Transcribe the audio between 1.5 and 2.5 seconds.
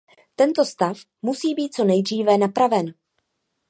být co nejdříve